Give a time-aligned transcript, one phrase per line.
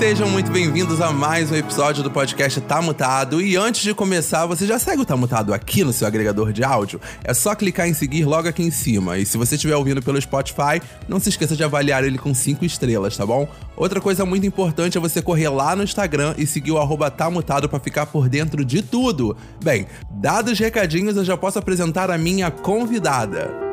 [0.00, 3.38] Sejam muito bem-vindos a mais um episódio do podcast Tá Mutado.
[3.38, 6.64] E antes de começar, você já segue o Tá Mutado aqui no seu agregador de
[6.64, 6.98] áudio?
[7.22, 9.18] É só clicar em seguir logo aqui em cima.
[9.18, 12.64] E se você estiver ouvindo pelo Spotify, não se esqueça de avaliar ele com 5
[12.64, 13.46] estrelas, tá bom?
[13.76, 17.28] Outra coisa muito importante é você correr lá no Instagram e seguir o arroba Tá
[17.28, 19.36] Mutado pra ficar por dentro de tudo.
[19.62, 23.69] Bem, dados os recadinhos, eu já posso apresentar a minha convidada.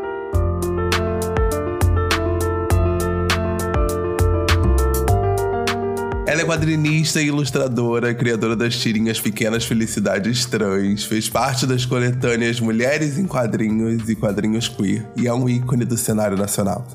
[6.27, 12.59] Ela é quadrinista e ilustradora, criadora das tirinhas Pequenas Felicidades Trans, fez parte das coletâneas
[12.59, 16.85] Mulheres em Quadrinhos e Quadrinhos Queer e é um ícone do cenário nacional.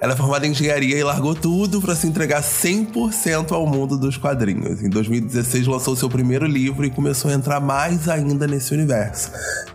[0.00, 4.16] Ela é formada em engenharia e largou tudo para se entregar 100% ao mundo dos
[4.16, 4.82] quadrinhos.
[4.82, 9.30] Em 2016 lançou seu primeiro livro e começou a entrar mais ainda nesse universo.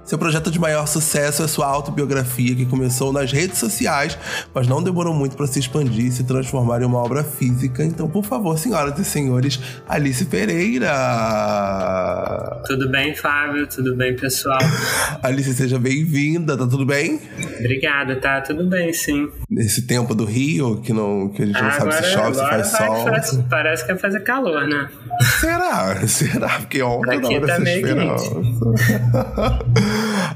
[0.06, 4.18] Seu projeto de maior sucesso é sua autobiografia, que começou nas redes sociais,
[4.54, 7.86] mas não demorou muito para se expandir e se transformar em uma obra física.
[7.86, 10.92] Então, por favor, senhoras e senhores, Alice Pereira!
[12.66, 13.66] Tudo bem, Fábio?
[13.68, 14.60] Tudo bem, pessoal?
[15.24, 17.22] Alice, seja bem-vinda, tá tudo bem?
[17.64, 19.30] Obrigada, tá tudo bem, sim.
[19.50, 22.68] Nesse tempo do Rio, que, não, que a gente não sabe se chove, se faz
[22.68, 23.04] sol.
[23.06, 24.90] parece, parece que vai fazer calor, né?
[25.40, 25.96] Será?
[26.08, 26.50] Será?
[26.60, 28.36] Porque ontem não tá era esperança.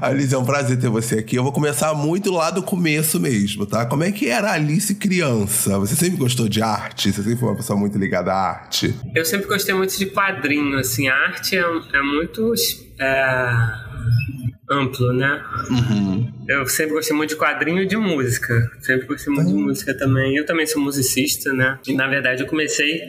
[0.00, 1.36] Alice, é um prazer ter você aqui.
[1.36, 3.84] Eu vou começar muito lá do começo mesmo, tá?
[3.84, 5.78] Como é que era a Alice criança?
[5.78, 7.12] Você sempre gostou de arte?
[7.12, 8.94] Você sempre foi uma pessoa muito ligada à arte?
[9.14, 11.08] Eu sempre gostei muito de quadrinho, assim.
[11.08, 12.54] A arte é, é muito
[12.98, 13.50] é,
[14.70, 15.42] amplo, né?
[15.70, 16.32] Uhum.
[16.48, 18.70] Eu sempre gostei muito de quadrinho e de música.
[18.80, 20.36] Sempre gostei muito de música também.
[20.36, 21.78] Eu também sou musicista, né?
[21.86, 23.02] E, na verdade, eu comecei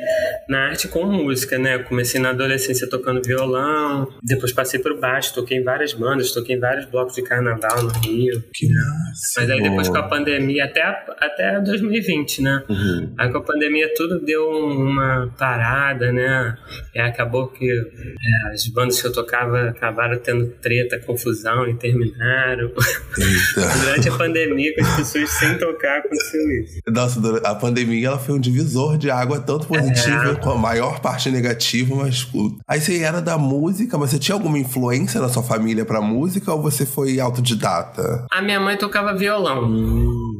[0.47, 1.75] na arte com música, né?
[1.75, 6.55] Eu comecei na adolescência tocando violão, depois passei pro baixo, toquei em várias bandas, toquei
[6.55, 8.43] em vários blocos de carnaval no Rio.
[8.53, 9.41] Que massa.
[9.41, 10.81] Mas aí depois com a pandemia, até,
[11.19, 12.63] até 2020, né?
[12.69, 13.13] Uhum.
[13.17, 16.57] Aí com a pandemia tudo deu uma parada, né?
[16.93, 22.71] E acabou que é, as bandas que eu tocava acabaram tendo treta, confusão e terminaram.
[23.81, 26.79] Durante a pandemia, com as pessoas sem tocar, aconteceu isso.
[26.87, 30.35] Nossa, a pandemia ela foi um divisor de água, tanto positiva É.
[30.35, 32.23] com a maior parte negativa, mas.
[32.23, 36.01] pô, Aí você era da música, mas você tinha alguma influência na sua família pra
[36.01, 38.25] música ou você foi autodidata?
[38.31, 39.69] A minha mãe tocava violão,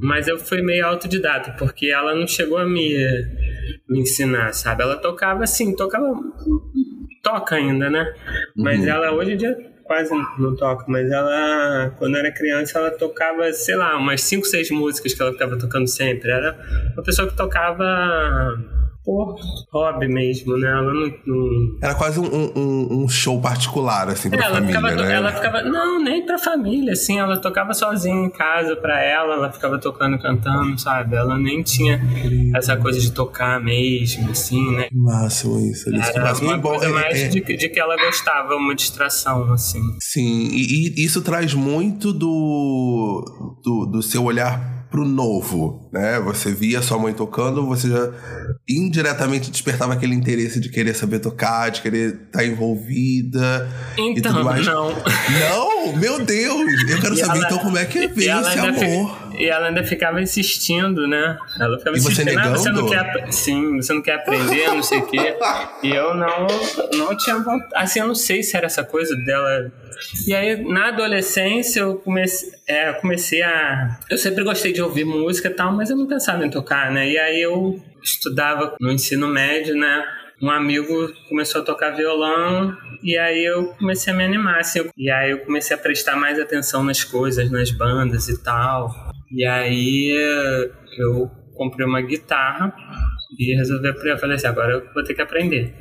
[0.02, 2.94] mas eu fui meio autodidata, porque ela não chegou a me,
[3.90, 4.84] me ensinar, sabe?
[4.84, 6.08] Ela tocava assim, tocava.
[7.22, 8.06] Toca ainda, né?
[8.56, 9.58] Mas ela hoje em dia
[9.90, 14.70] quase não toca, mas ela, quando era criança, ela tocava, sei lá, umas 5, 6
[14.70, 16.30] músicas que ela ficava tocando sempre.
[16.30, 16.56] Era
[16.94, 18.56] uma pessoa que tocava
[19.10, 19.36] por
[19.72, 20.68] hobby mesmo, né?
[20.70, 22.26] Ela não- não, Era quase um,
[22.56, 25.14] um- um show particular, assim, pra ela família, ficava, né?
[25.16, 29.52] ela ficava, não, nem pra família, assim, ela tocava sozinha em casa pra ela, ela
[29.52, 31.16] ficava tocando, cantando, sabe?
[31.16, 32.00] Ela nem tinha
[32.56, 34.84] essa coisa de tocar mesmo, assim, né?
[34.90, 37.80] Que máximo isso, que Era uma bom, coisa é- mais é- de, que- de que
[37.80, 39.82] ela gostava, uma distração, assim.
[40.00, 46.20] Sim, e, e isso traz muito do, do, do seu olhar pro novo, né?
[46.22, 48.12] Você via sua mãe tocando, você já
[48.68, 54.46] indiretamente despertava aquele interesse de querer saber tocar, de querer estar envolvida e Então, tudo
[54.46, 54.66] mais.
[54.66, 54.90] não.
[54.90, 56.90] Não, meu Deus!
[56.90, 59.29] Eu quero E saber ela- então como é que e veio esse amor.
[59.40, 61.38] E ela ainda ficava insistindo, né?
[61.60, 63.14] Ela ficava E você insistindo, ah, você não negando?
[63.14, 65.36] quer, sim, você não quer aprender, não sei o quê.
[65.82, 66.46] E eu não,
[66.98, 67.72] não tinha vontade.
[67.74, 69.72] Assim, eu não sei se era essa coisa dela.
[70.28, 73.98] E aí, na adolescência, eu comecei, é, comecei a.
[74.10, 77.10] Eu sempre gostei de ouvir música e tal, mas eu não pensava em tocar, né?
[77.10, 80.04] E aí eu estudava no ensino médio, né?
[80.42, 84.90] Um amigo começou a tocar violão e aí eu comecei a me animar, assim.
[84.98, 89.09] E aí eu comecei a prestar mais atenção nas coisas, nas bandas e tal.
[89.32, 92.74] E aí eh, eu comprei uma guitarra
[93.38, 94.14] e resolvi aprender.
[94.14, 95.74] Eu falei assim, agora eu vou ter que aprender.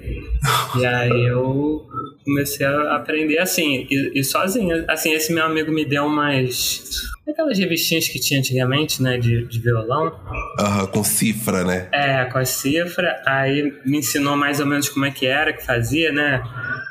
[0.78, 1.86] E aí eu
[2.24, 4.84] comecei a aprender assim, e, e sozinho.
[4.88, 6.82] Assim, esse meu amigo me deu umas.
[7.28, 10.18] Aquelas revistinhas que tinha antigamente, né, de, de violão.
[10.58, 11.88] Aham, com cifra, né?
[11.92, 13.22] É, com a cifra.
[13.26, 16.42] Aí me ensinou mais ou menos como é que era, que fazia, né?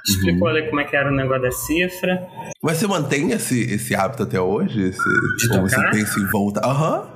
[0.08, 2.28] Explicou ali como é que era o negócio da cifra.
[2.64, 4.82] Mas você mantém esse, esse hábito até hoje?
[4.90, 5.04] Esse,
[5.38, 5.92] De ou você tocar?
[5.92, 6.66] pensa em voltar?
[6.66, 7.08] Aham.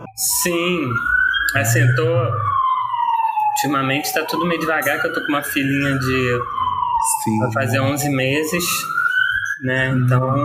[0.44, 0.90] Sim.
[1.56, 2.08] Assim, eu tô.
[3.64, 6.40] Ultimamente tá tudo meio devagar, que eu tô com uma filhinha de.
[7.24, 7.40] Sim.
[7.40, 8.64] Vai fazer 11 meses,
[9.62, 9.90] né?
[9.96, 10.36] Então.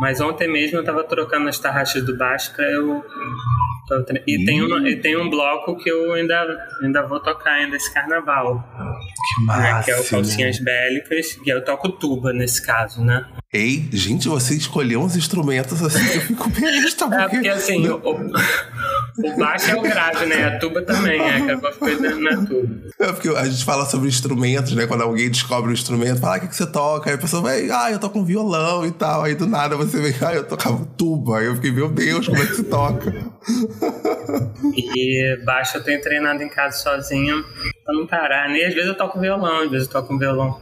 [0.00, 3.02] Mas ontem mesmo eu tava trocando as tarraxas do baixo pra eu
[4.26, 7.92] E tem, um, e tem um bloco que eu ainda, ainda vou tocar ainda esse
[7.92, 8.58] carnaval.
[8.58, 9.60] Que massa.
[9.60, 13.24] Né, que é o Calcinhas Bélicas, e eu toco tuba nesse caso, né?
[13.52, 17.08] Ei, gente, você escolheu uns instrumentos assim que eu fico besta.
[17.08, 17.22] Porque...
[17.22, 18.32] É, porque assim, o,
[19.18, 20.44] o, baixo é o grave, né?
[20.44, 22.68] A tuba também, é aquela coisa na tuba.
[22.98, 24.86] É porque a gente fala sobre instrumentos, né?
[24.86, 27.10] Quando alguém descobre um instrumento, fala, ah, o que, que você toca?
[27.10, 29.22] Aí a pessoa vai, ah, eu toco um violão e tal.
[29.22, 31.38] Aí do nada você vem, ah, eu tocava tuba.
[31.38, 33.12] Aí eu fiquei, meu Deus, como é que se toca?
[34.76, 37.44] e baixo eu tenho treinado em casa sozinho
[37.84, 38.50] pra não parar.
[38.50, 40.60] E às vezes eu toco violão, às vezes eu toco um violão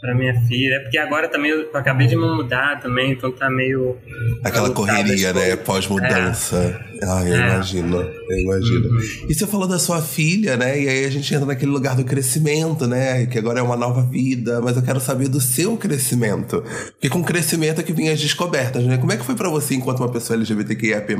[0.00, 0.80] pra minha filha.
[0.82, 3.96] Porque agora também eu acabei de me mudar também, então tá meio.
[4.44, 5.56] Aquela correria, né?
[5.56, 6.56] Pós-mudança.
[6.88, 6.92] É.
[7.04, 7.46] Ah, eu é.
[7.46, 8.88] imagino, eu imagino.
[8.88, 9.26] Uhum.
[9.28, 10.80] E você falou da sua filha, né?
[10.80, 13.26] E aí a gente entra naquele lugar do crescimento, né?
[13.26, 16.62] Que agora é uma nova vida, mas eu quero saber do seu crescimento.
[16.92, 18.98] Porque com crescimento é que vem as descobertas, né?
[18.98, 21.16] Como é que foi para você, enquanto uma pessoa LGBTQIAP+,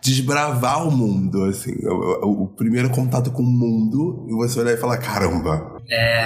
[0.00, 1.74] desbravar o mundo, assim?
[1.82, 6.24] O, o, o primeiro contato com o mundo, e você olhar e falar, caramba, é,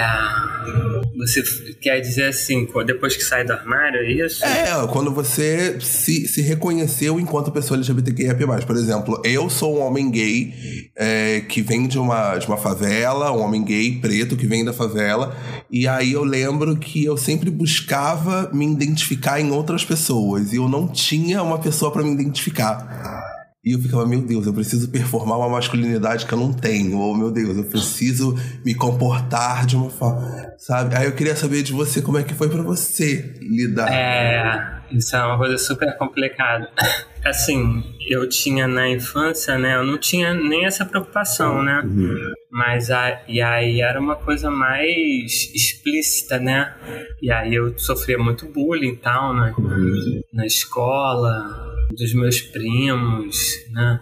[1.17, 1.43] você
[1.81, 4.43] quer dizer assim, depois que sai do armário, é isso?
[4.45, 8.35] É, quando você se, se reconheceu enquanto pessoa LGBTQIA+.
[8.65, 10.53] Por exemplo, eu sou um homem gay
[10.95, 14.73] é, que vem de uma, de uma favela, um homem gay preto que vem da
[14.73, 15.35] favela,
[15.69, 20.69] e aí eu lembro que eu sempre buscava me identificar em outras pessoas, e eu
[20.69, 23.38] não tinha uma pessoa para me identificar.
[23.63, 26.97] E eu ficava, meu Deus, eu preciso performar uma masculinidade que eu não tenho.
[26.97, 28.33] Ou, meu Deus, eu preciso
[28.63, 30.95] me comportar de uma forma, sabe?
[30.95, 33.91] Aí eu queria saber de você como é que foi para você lidar.
[33.91, 36.69] É, isso é uma coisa super complicada.
[37.25, 39.75] Assim, eu tinha na infância, né?
[39.75, 41.81] Eu não tinha nem essa preocupação, né?
[41.83, 42.33] Uhum.
[42.49, 46.73] Mas a, e aí era uma coisa mais explícita, né?
[47.21, 49.53] E aí eu sofria muito bullying e tal, né?
[49.57, 50.21] Uhum.
[50.31, 53.37] Na escola dos meus primos,
[53.71, 53.99] né?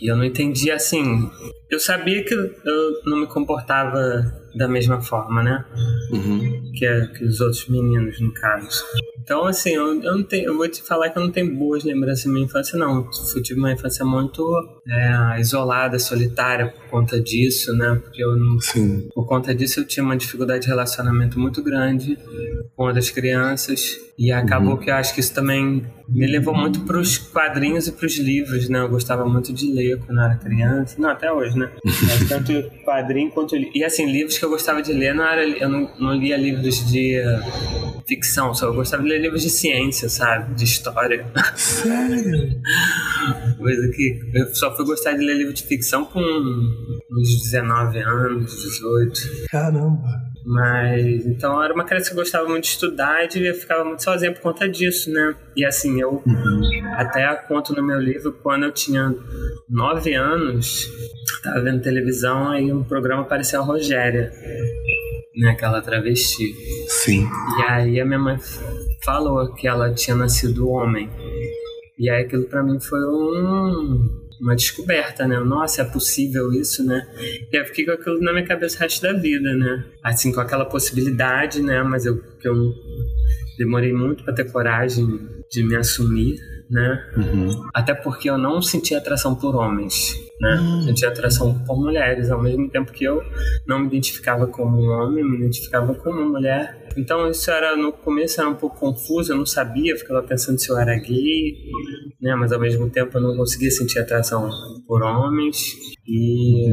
[0.00, 1.30] E eu não entendia assim.
[1.70, 5.64] Eu sabia que eu não me comportava da mesma forma, né?
[6.10, 6.72] Uhum.
[6.74, 8.84] Que, que os outros meninos, no caso.
[9.24, 11.82] Então, assim, eu, eu, não tenho, eu vou te falar que eu não tenho boas
[11.82, 13.08] lembranças da minha infância, não.
[13.34, 14.44] Eu tive uma infância muito
[14.86, 17.98] é, isolada, solitária por conta disso, né?
[18.02, 18.60] Porque eu não.
[18.60, 19.08] Sim.
[19.14, 22.18] Por conta disso, eu tinha uma dificuldade de relacionamento muito grande
[22.76, 23.98] com outras crianças.
[24.16, 24.76] E acabou uhum.
[24.76, 28.16] que eu acho que isso também me levou muito para os quadrinhos e para os
[28.16, 28.78] livros, né?
[28.78, 30.94] Eu gostava muito de ler quando eu era criança.
[31.00, 31.70] Não, até hoje, né?
[31.84, 32.52] Mas tanto
[32.84, 33.56] quadrinho quanto.
[33.56, 35.44] E assim, livros que eu gostava de ler não era.
[35.44, 37.20] Eu não, não lia livros de
[38.06, 40.54] ficção, só eu gostava de ler livros de ciência, sabe?
[40.54, 41.26] De história.
[41.56, 42.60] Sério?
[43.58, 48.62] Coisa que eu só fui gostar de ler livro de ficção com uns 19 anos,
[48.62, 49.20] 18.
[49.50, 50.24] Caramba.
[50.46, 54.30] Mas então era uma criança que gostava muito de estudar e eu ficava muito sozinha
[54.32, 55.34] por conta disso, né?
[55.56, 56.94] E assim, eu uhum.
[56.96, 59.14] até conto no meu livro quando eu tinha
[59.70, 60.90] nove anos,
[61.42, 64.30] tava vendo televisão, aí um programa apareceu a Rogéria
[65.36, 66.54] né, aquela travesti.
[66.88, 67.28] Sim.
[67.58, 68.38] E aí a minha mãe
[69.04, 71.10] falou que ela tinha nascido homem.
[71.98, 75.38] E aí aquilo para mim foi um, uma descoberta, né?
[75.40, 77.06] Nossa, é possível isso, né?
[77.52, 79.84] E eu fiquei com aquilo na minha cabeça o resto da vida, né?
[80.02, 81.82] Assim, com aquela possibilidade, né?
[81.82, 82.72] Mas eu, eu
[83.58, 85.06] demorei muito para ter coragem
[85.50, 86.36] de me assumir,
[86.68, 87.04] né?
[87.16, 87.68] Uhum.
[87.72, 90.58] Até porque eu não sentia atração por homens né?
[90.60, 90.94] Hum.
[90.94, 93.22] Tinha atração por mulheres, ao mesmo tempo que eu
[93.66, 96.83] não me identificava como um homem, me identificava como uma mulher.
[96.96, 100.58] Então isso era no começo era um pouco confuso, eu não sabia, eu ficava pensando
[100.58, 101.56] se eu era gay,
[102.20, 102.34] né?
[102.34, 104.48] Mas ao mesmo tempo eu não conseguia sentir atração
[104.86, 105.76] por homens.
[106.06, 106.70] E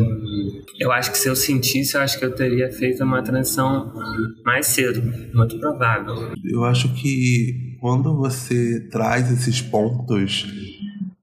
[0.79, 3.93] eu acho que se eu sentisse, eu acho que eu teria feito uma transição
[4.45, 5.01] mais cedo,
[5.33, 6.15] muito provável.
[6.43, 10.45] Eu acho que quando você traz esses pontos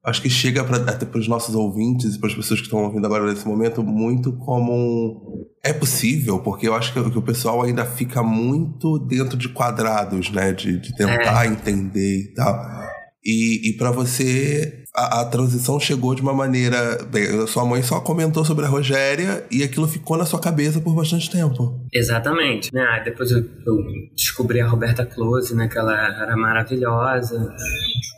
[0.08, 2.82] acho que chega para até para os nossos ouvintes e para as pessoas que estão
[2.84, 7.62] ouvindo agora nesse momento muito como é possível, porque eu acho que, que o pessoal
[7.62, 11.48] ainda fica muito dentro de quadrados, né, de, de tentar é.
[11.48, 12.87] entender e tal.
[13.24, 17.02] E, e para você, a, a, transição chegou de uma maneira.
[17.04, 20.94] Bem, sua mãe só comentou sobre a Rogéria e aquilo ficou na sua cabeça por
[20.94, 21.80] bastante tempo.
[21.92, 22.72] Exatamente.
[22.72, 23.02] Né?
[23.04, 23.76] Depois eu, eu
[24.14, 25.68] descobri a Roberta Close, né?
[25.68, 27.54] Que ela era maravilhosa.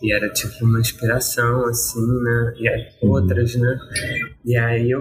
[0.03, 2.55] E era tipo uma inspiração, assim, né?
[2.59, 3.79] E aí, outras, né?
[4.45, 5.01] E aí eu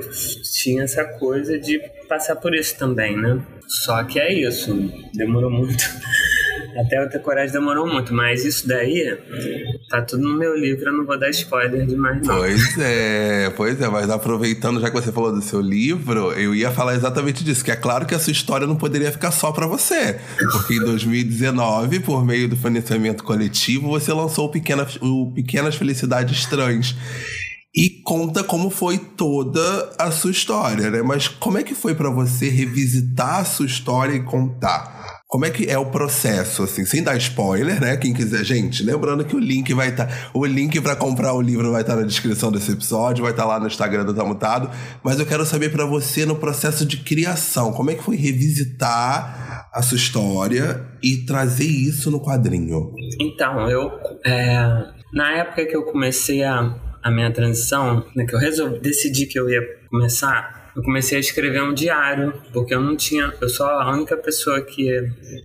[0.64, 3.42] tinha essa coisa de passar por isso também, né?
[3.68, 4.74] Só que é isso,
[5.14, 5.84] demorou muito.
[6.78, 9.18] Até eu ter coragem demorou muito, mas isso daí
[9.90, 12.38] tá tudo no meu livro, eu não vou dar spoiler demais não.
[12.38, 16.72] Pois é, pois é, mas aproveitando já que você falou do seu livro, eu ia
[16.72, 19.68] falar exatamente disso, que é claro que a sua história não poderia ficar só para
[19.68, 20.20] você,
[20.52, 26.46] porque em 2019, por meio do financiamento coletivo, você lançou o, Pequena, o Pequenas Felicidades
[26.46, 26.96] Trans.
[27.76, 31.02] e conta como foi toda a sua história, né?
[31.02, 35.19] Mas como é que foi para você revisitar a sua história e contar?
[35.30, 37.96] Como é que é o processo, assim, sem dar spoiler, né?
[37.98, 40.08] Quem quiser, gente, lembrando que o link vai estar.
[40.08, 43.32] Tá, o link para comprar o livro vai estar tá na descrição desse episódio, vai
[43.32, 44.72] estar tá lá no Instagram do Tamutado.
[45.04, 49.70] Mas eu quero saber para você no processo de criação, como é que foi revisitar
[49.72, 52.92] a sua história e trazer isso no quadrinho?
[53.22, 53.92] Então, eu.
[54.26, 54.84] É,
[55.14, 59.40] na época que eu comecei a, a minha transição, né, que eu resolvi, decidi que
[59.40, 63.80] eu ia começar eu comecei a escrever um diário, porque eu não tinha, eu só
[63.80, 64.90] a única pessoa que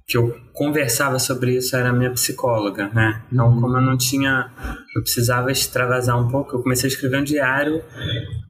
[0.07, 3.23] que eu conversava sobre isso era a minha psicóloga, né?
[3.33, 3.61] Então, uhum.
[3.61, 4.51] como eu não tinha,
[4.97, 7.83] eu precisava extravasar um pouco, eu comecei a escrever um diário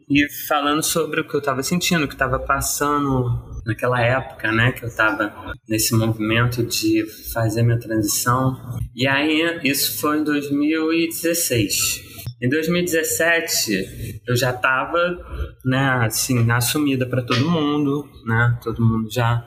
[0.09, 4.73] e falando sobre o que eu estava sentindo, o que estava passando naquela época, né,
[4.73, 8.55] que eu estava nesse movimento de fazer minha transição.
[8.95, 12.14] E aí isso foi em 2016.
[12.43, 15.19] Em 2017, eu já estava,
[15.65, 18.59] né, assim, assumida para todo mundo, né?
[18.63, 19.45] Todo mundo já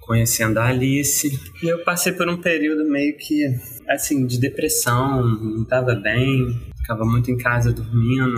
[0.00, 1.38] conhecendo a Alice.
[1.62, 3.44] E eu passei por um período meio que,
[3.88, 8.34] assim, de depressão, não estava bem, ficava muito em casa dormindo.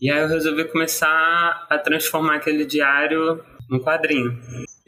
[0.00, 4.38] E aí eu resolvi começar a transformar aquele diário num quadrinho.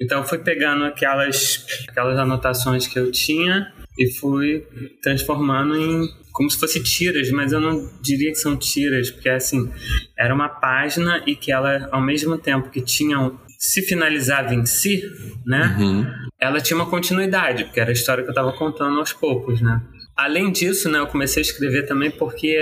[0.00, 4.64] Então eu fui pegando aquelas, aquelas anotações que eu tinha e fui
[5.02, 9.70] transformando em como se fosse tiras, mas eu não diria que são tiras, porque assim,
[10.18, 15.04] era uma página e que ela, ao mesmo tempo que tinha se finalizava em si,
[15.46, 15.76] né?
[15.78, 16.04] Uhum.
[16.40, 19.80] Ela tinha uma continuidade, porque era a história que eu estava contando aos poucos, né?
[20.16, 22.60] Além disso, né, eu comecei a escrever também porque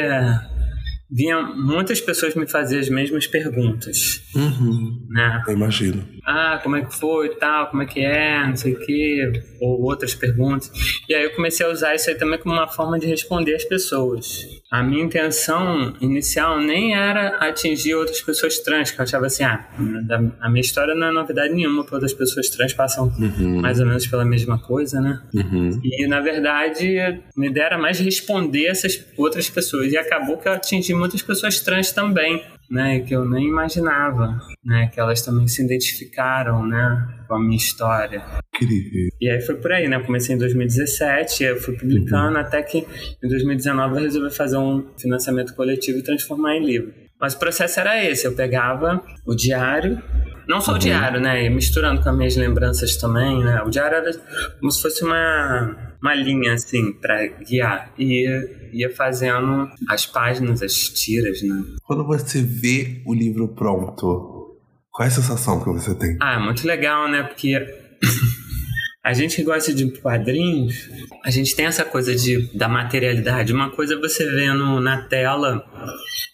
[1.10, 4.22] vinham muitas pessoas me fazer as mesmas perguntas.
[4.34, 5.06] Uhum.
[5.10, 5.42] Né?
[5.46, 6.06] Eu imagino.
[6.24, 9.82] Ah, como é que foi tal, como é que é, não sei o quê, ou
[9.82, 10.70] outras perguntas.
[11.08, 13.64] E aí eu comecei a usar isso aí também como uma forma de responder as
[13.64, 14.46] pessoas.
[14.70, 19.68] A minha intenção inicial nem era atingir outras pessoas trans, que eu achava assim, ah,
[20.40, 23.60] a minha história não é novidade nenhuma, todas as pessoas trans passam uhum.
[23.60, 25.20] mais ou menos pela mesma coisa, né?
[25.34, 25.80] Uhum.
[25.82, 29.92] E na verdade, me ideia era mais responder essas outras pessoas.
[29.92, 34.88] E acabou que eu atingi muitas pessoas trans também, né, que eu nem imaginava, né,
[34.92, 38.22] que elas também se identificaram, né, com a minha história.
[38.54, 39.08] Incrível.
[39.20, 42.40] E aí foi por aí, né, eu comecei em 2017, eu fui publicando uhum.
[42.40, 42.86] até que
[43.22, 46.92] em 2019 eu resolvi fazer um financiamento coletivo e transformar em livro.
[47.20, 50.00] Mas o processo era esse, eu pegava o diário,
[50.50, 50.76] não só uhum.
[50.76, 54.12] o diário, né, e misturando com as minhas lembranças também, né, o diário era
[54.58, 58.26] como se fosse uma uma linha assim para guiar e
[58.72, 61.62] ia fazendo as páginas, as tiras, né?
[61.84, 64.58] Quando você vê o livro pronto,
[64.90, 66.16] qual é a sensação que você tem?
[66.20, 67.22] Ah, é muito legal, né?
[67.22, 67.54] Porque
[69.04, 70.88] a gente que gosta de quadrinhos,
[71.24, 73.52] a gente tem essa coisa de, da materialidade.
[73.52, 75.62] Uma coisa é você vê no, na tela,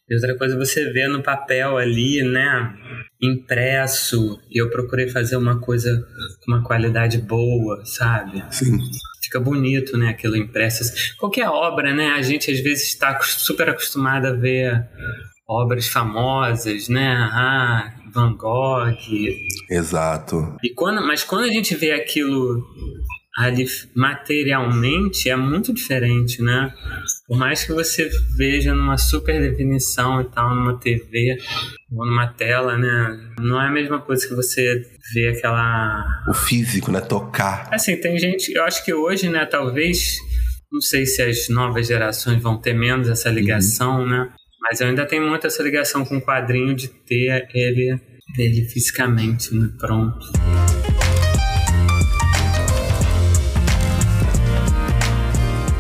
[0.09, 2.75] e outra coisa você vê no papel ali, né?
[3.21, 4.41] Impresso.
[4.51, 6.07] E eu procurei fazer uma coisa
[6.45, 8.45] com uma qualidade boa, sabe?
[8.51, 8.79] Sim
[9.27, 10.09] fica bonito, né?
[10.09, 10.85] Aquilo impresso.
[11.19, 12.11] Qualquer obra, né?
[12.11, 14.89] A gente às vezes está super acostumado a ver
[15.49, 17.13] obras famosas, né?
[17.33, 18.97] Ah, Van Gogh.
[19.71, 20.57] Exato.
[20.63, 22.65] E quando, mas quando a gente vê aquilo
[23.37, 26.73] ali materialmente é muito diferente, né?
[27.29, 31.37] Por mais que você veja numa super definição e tal, numa TV
[31.91, 33.33] ou numa tela, né?
[33.41, 36.05] Não é a mesma coisa que você vê aquela.
[36.29, 37.01] O físico, né?
[37.01, 37.69] Tocar.
[37.73, 38.53] Assim, tem gente.
[38.53, 40.19] Eu acho que hoje, né, talvez.
[40.71, 44.09] Não sei se as novas gerações vão ter menos essa ligação, uhum.
[44.09, 44.33] né?
[44.61, 48.01] Mas eu ainda tenho muito essa ligação com o quadrinho de ter ele,
[48.37, 49.71] ele fisicamente, né?
[49.79, 50.27] Pronto.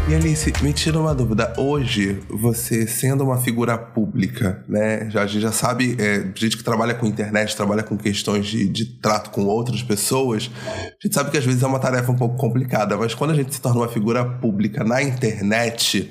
[0.09, 1.53] E Alice, me tira uma dúvida.
[1.59, 5.11] Hoje, você sendo uma figura pública, né?
[5.11, 8.69] Já, a gente já sabe, é, gente que trabalha com internet, trabalha com questões de,
[8.69, 12.15] de trato com outras pessoas, a gente sabe que às vezes é uma tarefa um
[12.15, 16.09] pouco complicada, mas quando a gente se torna uma figura pública na internet,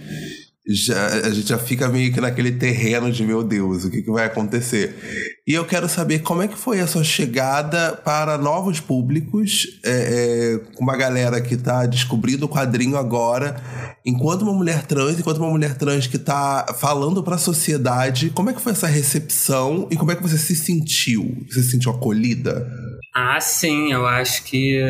[0.68, 4.12] já, a gente já fica meio que naquele terreno de meu Deus, o que, que
[4.12, 4.96] vai acontecer?
[5.48, 9.92] E eu quero saber como é que foi a sua chegada para novos públicos, é,
[9.92, 13.56] é, uma galera que está descobrindo o quadrinho agora,
[14.04, 18.50] enquanto uma mulher trans, enquanto uma mulher trans que está falando para a sociedade, como
[18.50, 21.46] é que foi essa recepção e como é que você se sentiu?
[21.48, 22.68] Você se sentiu acolhida?
[23.14, 24.82] Ah, sim, eu acho que.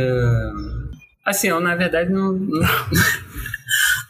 [1.26, 2.40] Assim, eu na verdade não...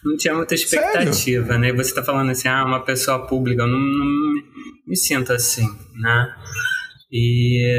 [0.06, 0.18] não...
[0.18, 1.60] tinha muita expectativa, Sério?
[1.60, 1.74] né?
[1.74, 4.44] Você tá falando assim, ah, uma pessoa pública, eu não, não
[4.88, 6.36] me sinto assim, né?
[7.12, 7.78] E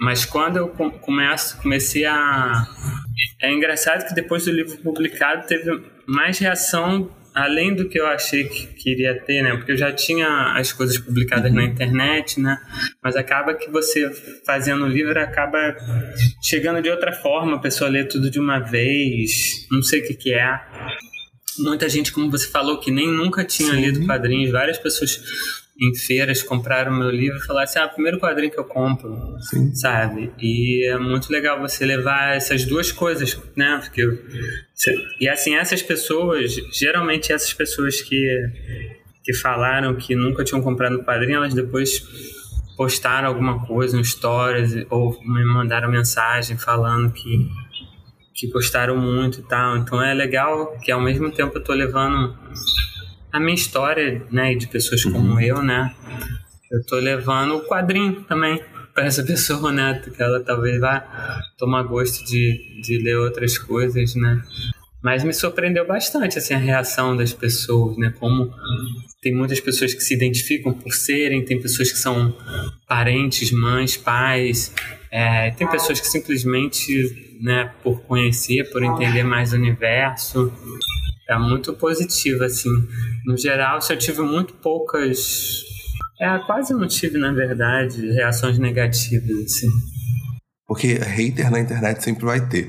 [0.00, 2.66] mas quando eu começo, comecei a
[3.42, 8.44] é engraçado que depois do livro publicado teve mais reação além do que eu achei
[8.44, 9.56] que queria ter, né?
[9.56, 11.56] Porque eu já tinha as coisas publicadas uhum.
[11.56, 12.60] na internet, né?
[13.02, 14.08] Mas acaba que você
[14.46, 15.76] fazendo o livro acaba
[16.40, 20.14] chegando de outra forma, a pessoa lê tudo de uma vez, não sei o que
[20.14, 20.60] que é.
[21.58, 23.80] Muita gente, como você falou, que nem nunca tinha Sim.
[23.80, 28.52] lido quadrinhos, várias pessoas em feiras compraram meu livro e falaram assim: ah, primeiro quadrinho
[28.52, 29.74] que eu compro, Sim.
[29.74, 30.32] sabe?
[30.38, 33.80] E é muito legal você levar essas duas coisas, né?
[33.82, 34.02] Porque
[35.20, 38.22] e assim, essas pessoas, geralmente essas pessoas que,
[39.24, 42.02] que falaram que nunca tinham comprado quadrinho, elas depois
[42.76, 47.48] postaram alguma coisa, um stories, ou me mandaram mensagem falando que,
[48.32, 49.76] que gostaram muito e tal.
[49.76, 52.36] Então é legal que ao mesmo tempo eu tô levando
[53.34, 55.40] a minha história, né, de pessoas como uhum.
[55.40, 55.92] eu, né,
[56.70, 58.62] eu tô levando o quadrinho também
[58.94, 64.14] para essa pessoa, né, que ela talvez vá tomar gosto de, de ler outras coisas,
[64.14, 64.40] né.
[65.02, 68.14] Mas me surpreendeu bastante assim a reação das pessoas, né?
[68.18, 68.50] Como
[69.20, 72.34] tem muitas pessoas que se identificam por serem, tem pessoas que são
[72.88, 74.72] parentes, mães, pais,
[75.10, 80.50] é, tem pessoas que simplesmente, né, por conhecer, por entender mais o universo,
[81.28, 82.70] é muito positivo, assim.
[83.24, 85.62] No geral, eu tive muito poucas.
[86.20, 89.68] É, quase não tive, na verdade, reações negativas, assim.
[90.66, 92.66] Porque hater na internet sempre vai ter.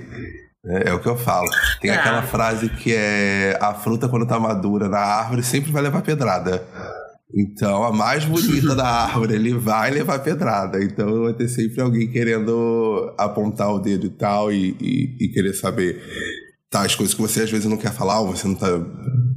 [0.64, 0.84] Né?
[0.86, 1.48] É o que eu falo.
[1.82, 1.96] Tem é.
[1.96, 6.64] aquela frase que é a fruta quando tá madura na árvore sempre vai levar pedrada.
[7.34, 10.82] Então, a mais bonita da árvore, ele vai levar pedrada.
[10.82, 15.54] Então, vai ter sempre alguém querendo apontar o dedo e tal e, e, e querer
[15.54, 16.02] saber
[16.70, 18.68] tá, as coisas que você às vezes não quer falar, ou você não tá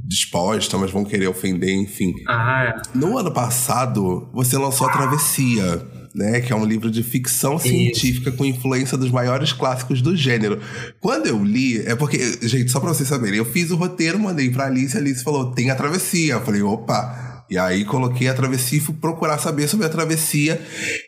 [0.05, 2.13] disposta, mas vão querer ofender, enfim.
[2.27, 2.97] Ah, é.
[2.97, 5.99] No ano passado, você lançou a Travessia.
[6.11, 7.67] Né, que é um livro de ficção Isso.
[7.67, 10.59] científica com influência dos maiores clássicos do gênero.
[10.99, 14.49] Quando eu li, é porque, gente, só pra vocês saberem, eu fiz o roteiro, mandei
[14.49, 16.33] pra Alice, a Alice falou: tem a travessia.
[16.33, 20.61] Eu falei, opa, e aí coloquei a travessia e fui procurar saber sobre a travessia.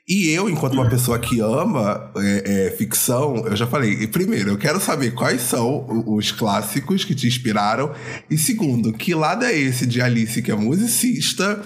[0.08, 4.58] E eu, enquanto uma pessoa que ama é, é, ficção, eu já falei, primeiro, eu
[4.58, 7.94] quero saber quais são os clássicos que te inspiraram.
[8.30, 11.62] E segundo, que lado é esse de Alice, que é musicista,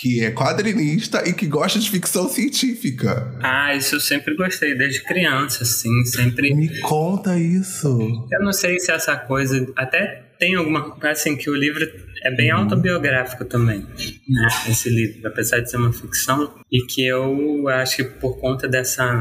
[0.00, 3.34] que é quadrinista e que gosta de ficção científica?
[3.42, 6.54] Ah, isso eu sempre gostei, desde criança, assim, sempre.
[6.54, 8.26] Me conta isso.
[8.30, 9.66] Eu não sei se essa coisa.
[9.76, 10.96] Até tem alguma.
[11.02, 11.84] Assim, que o livro
[12.22, 12.60] é bem uhum.
[12.60, 13.80] autobiográfico também,
[14.28, 14.48] né?
[14.68, 16.54] Esse livro, apesar de ser uma ficção.
[16.70, 19.20] E que eu acho que por conta dessa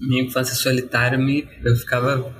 [0.00, 2.34] minha infância solitária, me, eu ficava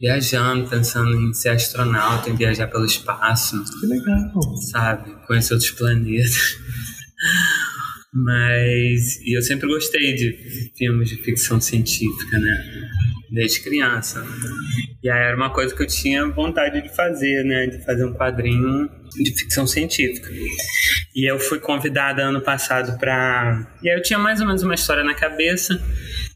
[0.00, 3.62] viajando, pensando em ser astronauta, em viajar pelo espaço.
[3.80, 4.56] Que legal.
[4.70, 5.14] Sabe?
[5.26, 6.56] Conhecer outros planetas.
[8.12, 12.88] Mas e eu sempre gostei de filmes de ficção científica, né?
[13.30, 14.26] Desde criança.
[15.02, 17.66] E aí era uma coisa que eu tinha vontade de fazer, né?
[17.66, 20.28] De fazer um quadrinho de ficção científica.
[21.14, 23.76] E eu fui convidada ano passado para.
[23.82, 25.80] E aí eu tinha mais ou menos uma história na cabeça.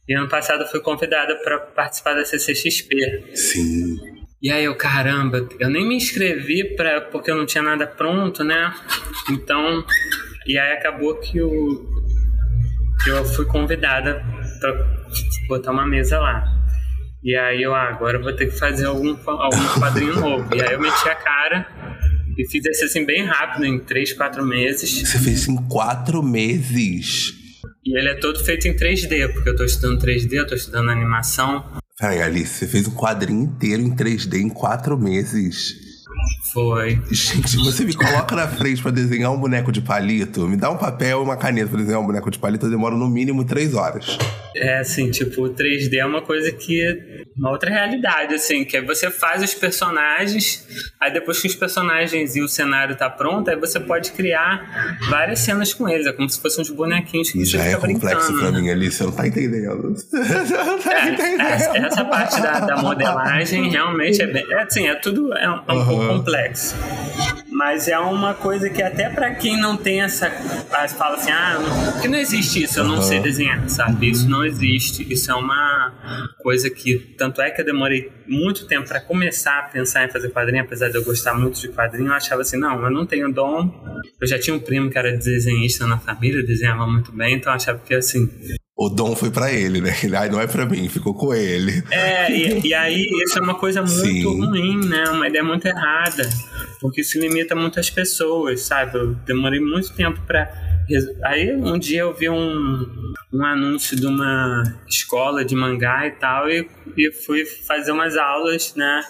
[0.09, 3.35] E ano passado eu fui convidada para participar da CCXP.
[3.35, 3.97] Sim.
[4.41, 8.45] E aí eu, caramba, eu nem me inscrevi pra, porque eu não tinha nada pronto,
[8.45, 8.73] né?
[9.31, 9.85] Então
[10.47, 14.23] e aí acabou que, que eu fui convidada
[14.61, 15.05] para
[15.49, 16.45] botar uma mesa lá.
[17.23, 20.55] E aí eu, ah, agora eu vou ter que fazer algum, algum quadrinho novo.
[20.55, 21.67] E aí eu meti a cara
[22.37, 25.09] e fiz esse assim bem rápido, em 3, 4 meses.
[25.09, 27.33] Você fez em 4 meses?
[27.85, 30.91] E ele é todo feito em 3D, porque eu tô estudando 3D, eu tô estudando
[30.91, 31.65] animação.
[31.99, 35.84] Peraí, Alice, você fez um quadrinho inteiro em 3D em 4 meses?
[36.53, 37.01] Foi.
[37.11, 40.77] Gente, você me coloca na frente para desenhar um boneco de palito, me dá um
[40.77, 43.75] papel e uma caneta pra desenhar um boneco de palito, eu demoro no mínimo três
[43.75, 44.17] horas.
[44.57, 48.77] É, assim, tipo, o 3D é uma coisa que é uma outra realidade, assim, que
[48.77, 50.65] é você faz os personagens,
[51.01, 55.41] aí depois que os personagens e o cenário tá pronto, aí você pode criar várias
[55.41, 58.33] cenas com eles, é como se fossem uns bonequinhos que e você já é complexo
[58.33, 58.61] pra né?
[58.61, 59.95] mim ali, você não tá entendendo.
[60.05, 61.41] Você não tá é, entendendo.
[61.41, 65.63] Essa, essa parte da, da, modelagem realmente é bem, é, assim, é tudo é um,
[65.67, 65.87] é um uhum.
[65.87, 66.75] pouco complexo.
[67.51, 70.29] Mas é uma coisa que até para quem não tem essa.
[70.99, 71.59] Fala assim, ah,
[71.93, 73.03] porque não existe isso, eu não uhum.
[73.03, 74.11] sei desenhar, sabe?
[74.11, 75.07] Isso não existe.
[75.13, 75.93] Isso é uma
[76.43, 76.99] coisa que.
[77.17, 80.89] Tanto é que eu demorei muito tempo para começar a pensar em fazer quadrinho, apesar
[80.89, 83.73] de eu gostar muito de quadrinho, eu achava assim, não, eu não tenho dom.
[84.21, 87.57] Eu já tinha um primo que era desenhista na família, desenhava muito bem, então eu
[87.57, 88.29] achava que assim,
[88.77, 89.95] o dom foi para ele, né?
[90.03, 91.83] Ele, ai, não é para mim, ficou com ele.
[91.91, 94.41] É, e, e, aí isso é uma coisa muito Sim.
[94.41, 95.05] ruim, né?
[95.11, 96.29] Uma ideia muito errada,
[96.81, 98.99] porque isso limita muitas pessoas, sabe?
[98.99, 100.75] Eu demorei muito tempo para
[101.23, 102.87] Aí um dia eu vi um,
[103.33, 108.75] um anúncio de uma escola de mangá e tal, e, e fui fazer umas aulas,
[108.75, 109.01] né?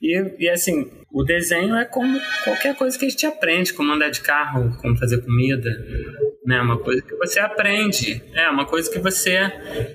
[0.00, 4.10] E, e assim, o desenho é como qualquer coisa que a gente aprende, como andar
[4.10, 5.68] de carro, como fazer comida,
[6.46, 6.60] né?
[6.60, 9.50] Uma coisa que você aprende, é uma coisa que você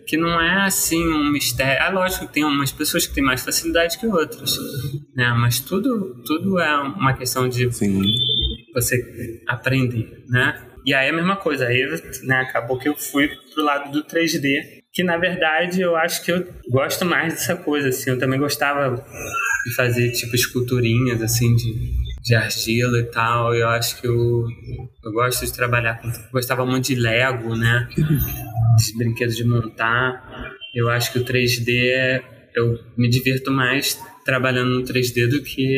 [0.05, 1.81] que não é assim um mistério.
[1.81, 4.51] É lógico que tem umas pessoas que têm mais facilidade que outras,
[5.15, 5.33] né?
[5.39, 8.01] Mas tudo tudo é uma questão de Sim.
[8.73, 10.67] você aprender, né?
[10.85, 11.87] E aí a mesma coisa, aí
[12.23, 16.31] né, acabou que eu fui pro lado do 3D, que na verdade eu acho que
[16.31, 18.95] eu gosto mais dessa coisa, assim, eu também gostava
[19.63, 23.53] de fazer tipo esculturinhas assim de, de argila e tal.
[23.55, 24.45] Eu acho que eu,
[25.03, 26.11] eu gosto de trabalhar com.
[26.31, 27.87] Gostava muito de Lego, né?
[27.95, 30.53] De brinquedos de montar.
[30.73, 32.23] Eu acho que o 3D
[32.55, 35.77] eu me divirto mais trabalhando no 3D do que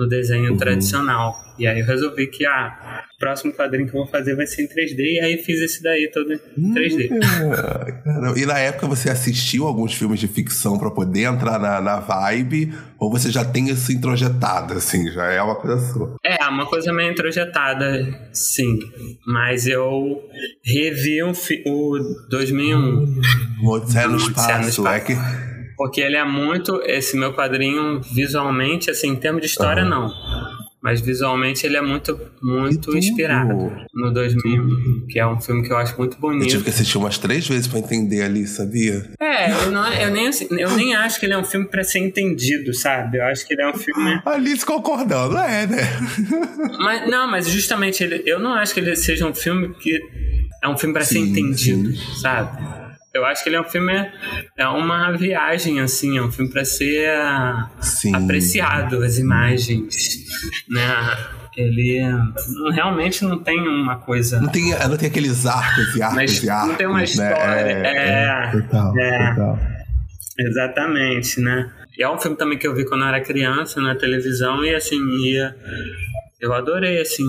[0.00, 0.56] no desenho Uhum.
[0.56, 1.36] tradicional.
[1.58, 4.62] E aí eu resolvi que ah, o próximo quadrinho que eu vou fazer vai ser
[4.62, 7.10] em 3D e aí fiz esse daí todo em 3D.
[7.12, 8.38] É, caramba.
[8.38, 12.72] E na época você assistiu alguns filmes de ficção pra poder entrar na, na vibe?
[12.98, 15.10] Ou você já tem isso introjetado, assim?
[15.12, 16.16] Já é uma coisa sua?
[16.24, 18.78] É, uma coisa meio introjetada, sim.
[19.26, 20.22] Mas eu
[20.64, 21.32] revi um
[21.66, 21.98] o
[22.30, 23.20] 2001.
[23.62, 24.88] Odisseia no Odisseia no espaço.
[24.88, 25.49] É que...
[25.80, 26.82] Porque ele é muito.
[26.84, 29.88] Esse meu quadrinho, visualmente, assim, em termos de história, Aham.
[29.88, 30.14] não.
[30.82, 35.78] Mas visualmente ele é muito, muito inspirado no 2000, que é um filme que eu
[35.78, 36.50] acho muito Eu bonito.
[36.50, 39.08] tive que assistir umas três vezes pra entender ali, sabia?
[39.18, 42.00] É, eu, não, eu, nem, eu nem acho que ele é um filme pra ser
[42.00, 43.16] entendido, sabe?
[43.16, 44.20] Eu acho que ele é um filme.
[44.26, 45.78] Alice concordando, é, né?
[46.78, 49.98] Mas, não, mas justamente ele, eu não acho que ele seja um filme que
[50.62, 51.90] é um filme pra ser Sim, entendido,
[52.20, 52.89] sabe?
[53.12, 53.92] Eu acho que ele é um filme
[54.56, 58.14] é uma viagem assim, é um filme pra ser ah, Sim.
[58.14, 59.94] apreciado as imagens,
[60.68, 60.94] né?
[61.56, 62.00] Ele
[62.54, 66.42] não- realmente não tem uma coisa Não tem, não tem aqueles arcos e arcos Mas
[66.42, 67.04] e não arcos, tem uma né?
[67.04, 69.28] história, é, total, é.
[69.34, 69.58] total.
[70.38, 71.70] Exatamente, né?
[71.98, 74.74] E é um filme também que eu vi quando eu era criança na televisão e
[74.74, 75.54] assim, ia,
[76.40, 77.26] eu adorei, assim,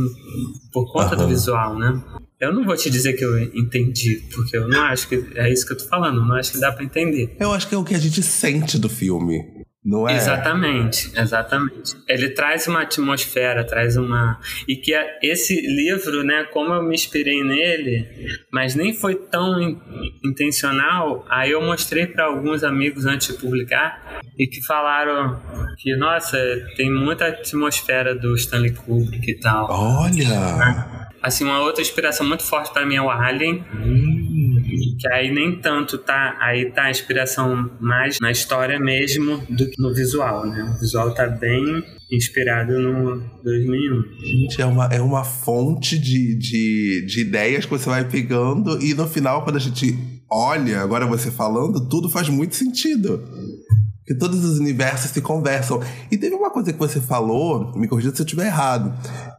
[0.71, 1.29] por conta do Aham.
[1.29, 1.99] visual, né?
[2.41, 5.65] Eu não vou te dizer que eu entendi, porque eu não acho que é isso
[5.65, 7.35] que eu tô falando, eu não acho que dá pra entender.
[7.39, 9.43] Eu acho que é o que a gente sente do filme,
[9.85, 10.15] não é?
[10.15, 11.93] Exatamente, exatamente.
[12.07, 14.39] Ele traz uma atmosfera, traz uma.
[14.67, 18.07] E que é- esse livro, né, como eu me inspirei nele,
[18.51, 19.79] mas nem foi tão in-
[20.25, 25.39] intencional, aí eu mostrei para alguns amigos antes de publicar e que falaram
[25.77, 26.37] que, nossa,
[26.75, 29.67] tem muita atmosfera do Stanley Kubrick e tal.
[29.69, 31.00] Olha!
[31.21, 33.63] Assim, uma outra inspiração muito forte para mim é o Alien,
[34.99, 39.81] que aí nem tanto tá, aí tá a inspiração mais na história mesmo do que
[39.81, 40.73] no visual, né?
[40.75, 44.03] O visual tá bem inspirado no 2001.
[44.25, 48.93] Gente, é uma, é uma fonte de, de, de ideias que você vai pegando e
[48.93, 49.97] no final, quando a gente
[50.29, 53.23] olha, agora você falando, tudo faz muito sentido.
[53.99, 55.81] Porque todos os universos se conversam.
[56.11, 58.93] E teve uma coisa que você falou, me corrija se eu estiver errado,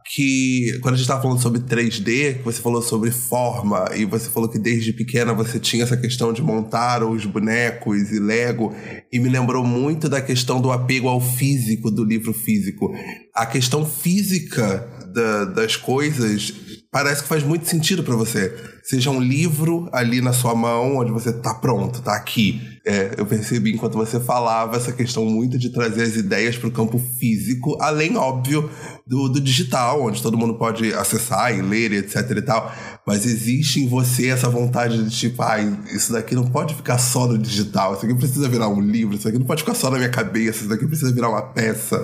[0.05, 4.29] que quando a gente estava falando sobre 3D, que você falou sobre forma, e você
[4.29, 8.73] falou que desde pequena você tinha essa questão de montar os bonecos e Lego,
[9.11, 12.91] e me lembrou muito da questão do apego ao físico, do livro físico.
[13.33, 16.53] A questão física da- das coisas
[16.91, 18.53] parece que faz muito sentido pra você.
[18.83, 22.61] Seja um livro ali na sua mão, onde você tá pronto, tá aqui.
[22.85, 26.99] É, eu percebi enquanto você falava essa questão muito de trazer as ideias pro campo
[27.17, 28.69] físico, além, óbvio,
[29.07, 32.73] do, do digital, onde todo mundo pode acessar e ler, etc e tal.
[33.07, 37.25] Mas existe em você essa vontade de tipo, ai, isso daqui não pode ficar só
[37.25, 39.97] no digital, isso aqui precisa virar um livro, isso aqui não pode ficar só na
[39.97, 41.97] minha cabeça, isso daqui precisa virar uma peça.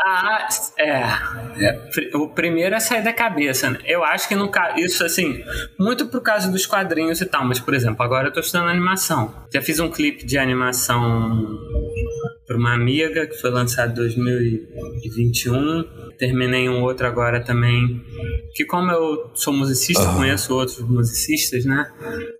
[0.00, 1.00] Ah, é.
[1.60, 3.78] É, O primeiro é sair da cabeça, né?
[3.84, 4.50] Eu acho que no.
[4.76, 5.42] Isso, assim,
[5.78, 7.44] muito por causa dos quadrinhos e tal.
[7.44, 9.34] Mas, por exemplo, agora eu tô estudando animação.
[9.52, 11.58] Já fiz um clipe de animação
[12.46, 15.84] para uma amiga que foi lançado em 2021.
[16.16, 18.00] Terminei um outro agora também.
[18.54, 20.16] Que, como eu sou musicista, Aham.
[20.18, 21.90] conheço outros musicistas, né?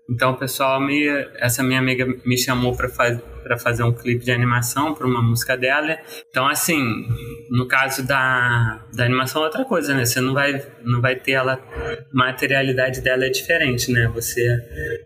[0.09, 1.05] Então, o pessoal me.
[1.35, 5.21] Essa minha amiga me chamou para fazer para fazer um clipe de animação para uma
[5.21, 5.97] música dela.
[6.29, 7.07] Então, assim,
[7.49, 10.05] no caso da, da animação é outra coisa, né?
[10.05, 11.53] Você não vai, não vai ter ela.
[11.53, 14.09] A materialidade dela é diferente, né?
[14.13, 14.45] Você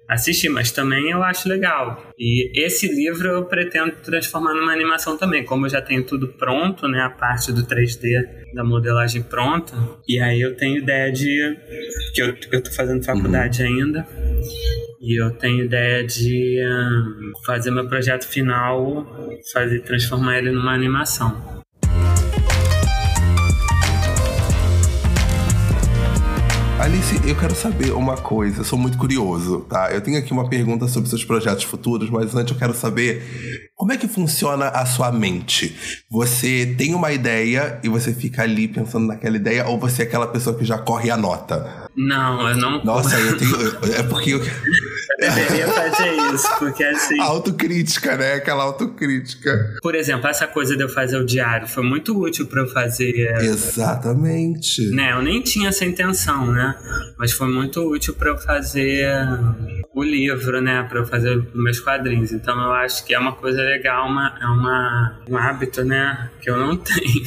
[0.08, 2.12] assistir, mas também eu acho legal.
[2.18, 5.44] E esse livro eu pretendo transformar numa animação também.
[5.44, 7.02] Como eu já tenho tudo pronto, né?
[7.02, 9.74] A parte do 3D da modelagem pronta.
[10.08, 11.58] E aí eu tenho ideia de.
[12.14, 14.08] que eu, eu tô fazendo faculdade ainda.
[15.02, 19.06] E eu tenho ideia de ahn, fazer meu projeto final,
[19.52, 21.64] fazer transformar ele numa animação.
[26.84, 29.90] Alice, eu quero saber uma coisa, eu sou muito curioso, tá?
[29.94, 33.94] Eu tenho aqui uma pergunta sobre seus projetos futuros, mas antes eu quero saber como
[33.94, 36.04] é que funciona a sua mente?
[36.12, 40.28] Você tem uma ideia e você fica ali pensando naquela ideia, ou você é aquela
[40.28, 41.83] pessoa que já corre e anota?
[41.96, 42.84] Não, eu não.
[42.86, 43.56] Nossa, eu tenho.
[43.96, 44.40] É porque eu.
[44.40, 47.20] Eu deveria fazer isso, porque assim.
[47.22, 48.34] Autocrítica, né?
[48.34, 49.78] Aquela autocrítica.
[49.82, 53.36] Por exemplo, essa coisa de eu fazer o diário foi muito útil para eu fazer.
[53.42, 54.90] Exatamente.
[54.90, 56.76] Né, eu nem tinha essa intenção, né?
[57.18, 59.08] Mas foi muito útil para eu fazer
[60.04, 60.84] o livro, né?
[60.84, 62.32] Para eu fazer meus quadrinhos.
[62.32, 66.30] Então eu acho que é uma coisa legal, uma, é uma, um hábito, né?
[66.42, 67.24] Que eu não tenho.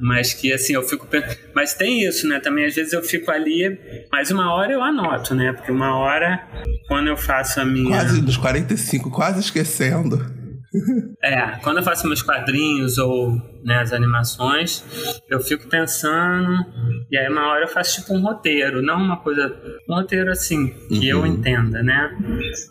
[0.00, 1.06] Mas que assim, eu fico.
[1.54, 2.40] Mas tem isso, né?
[2.40, 3.78] Também às vezes eu fico ali,
[4.10, 5.52] mas uma hora eu anoto, né?
[5.52, 6.46] Porque uma hora,
[6.88, 7.96] quando eu faço a minha.
[7.98, 10.43] Quase nos 45, quase esquecendo.
[11.22, 13.32] É, quando eu faço meus quadrinhos ou
[13.64, 14.84] né, as animações,
[15.28, 16.52] eu fico pensando,
[17.10, 19.54] e aí uma hora eu faço tipo um roteiro, não uma coisa,
[19.88, 21.20] um roteiro assim, que uhum.
[21.20, 22.10] eu entenda, né?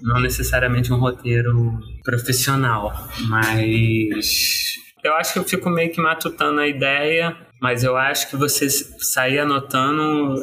[0.01, 6.67] Não necessariamente um roteiro profissional, mas eu acho que eu fico meio que matutando a
[6.67, 10.35] ideia, mas eu acho que você sair anotando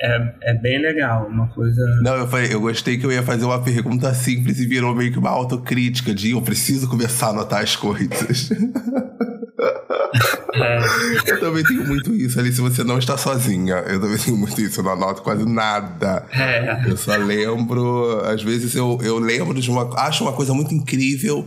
[0.00, 1.84] é, é bem legal, uma coisa.
[2.02, 5.10] Não, eu falei, eu gostei que eu ia fazer uma pergunta simples e virou meio
[5.10, 8.50] que uma autocrítica de eu preciso começar a anotar as coisas.
[10.54, 10.80] É.
[11.30, 13.76] Eu também tenho muito isso ali, se você não está sozinha.
[13.86, 16.24] Eu também tenho muito isso, eu não anoto quase nada.
[16.32, 16.84] É.
[16.88, 19.88] Eu só lembro, às vezes eu, eu lembro de uma.
[20.00, 21.46] Acho uma coisa muito incrível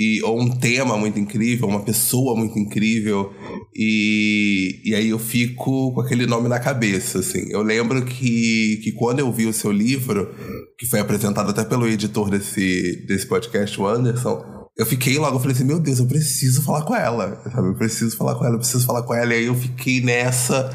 [0.00, 3.34] e, ou um tema muito incrível, uma pessoa muito incrível,
[3.76, 7.44] e, e aí eu fico com aquele nome na cabeça, assim.
[7.50, 10.34] Eu lembro que, que quando eu vi o seu livro,
[10.78, 14.42] que foi apresentado até pelo editor desse, desse podcast, o Anderson,
[14.78, 17.68] eu fiquei logo, eu falei assim, meu Deus, eu preciso falar com ela, sabe?
[17.68, 20.74] Eu preciso falar com ela, eu preciso falar com ela, e aí eu fiquei nessa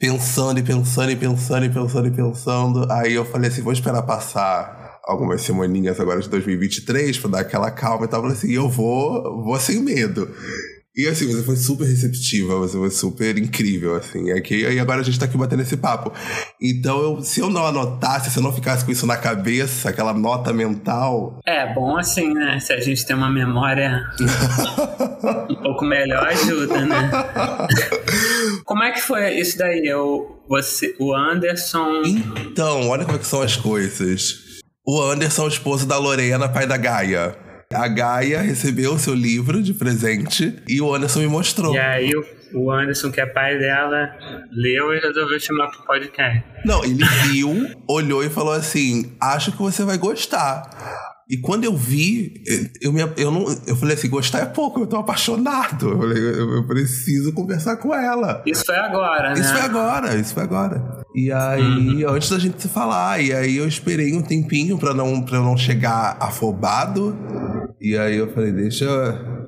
[0.00, 2.90] pensando e pensando e pensando e pensando e pensando.
[2.90, 7.70] Aí eu falei assim, vou esperar passar algumas semaninhas agora de 2023 para dar aquela
[7.70, 8.20] calma e tal.
[8.20, 10.30] Falei assim, eu vou, vou sem medo.
[10.94, 14.32] E assim, você foi super receptiva, você foi super incrível, assim.
[14.32, 16.12] É que, e agora a gente tá aqui batendo esse papo.
[16.60, 20.12] Então, eu, se eu não anotasse, se eu não ficasse com isso na cabeça, aquela
[20.12, 21.38] nota mental.
[21.46, 22.58] É, bom assim, né?
[22.58, 24.02] Se a gente tem uma memória
[25.48, 27.10] um pouco melhor, ajuda, né?
[28.64, 29.86] como é que foi isso daí?
[29.86, 32.02] Eu, você, o Anderson.
[32.04, 34.47] Então, olha como é que são as coisas.
[34.90, 37.36] O Anderson, o esposo da Lorena, pai da Gaia.
[37.70, 41.74] A Gaia recebeu o seu livro de presente e o Anderson me mostrou.
[41.74, 42.10] E aí
[42.54, 44.08] o Anderson, que é pai dela,
[44.50, 46.42] leu e resolveu chamar pro podcast.
[46.64, 50.62] Não, ele viu, olhou e falou assim: acho que você vai gostar.
[51.30, 52.42] E quando eu vi,
[52.80, 55.90] eu, me, eu, não, eu falei assim: gostar é pouco, eu tô apaixonado.
[55.90, 58.42] Eu, falei, eu, eu preciso conversar com ela.
[58.46, 59.40] Isso foi agora, né?
[59.40, 61.04] Isso foi agora, isso foi agora.
[61.14, 62.14] E aí, uhum.
[62.14, 65.54] antes da gente se falar, e aí eu esperei um tempinho pra não, pra não
[65.54, 67.14] chegar afobado.
[67.78, 68.86] E aí eu falei: deixa,